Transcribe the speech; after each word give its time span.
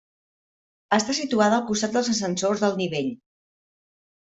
Està 0.97 1.15
situada 1.17 1.59
al 1.59 1.67
costat 1.69 1.95
dels 1.99 2.11
ascensors 2.15 2.65
del 2.67 2.77
nivell. 2.83 3.13